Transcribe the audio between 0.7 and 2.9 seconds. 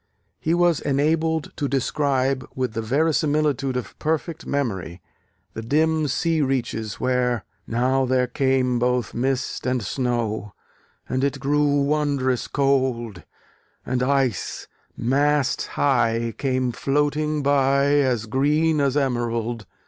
enabled to describe, with the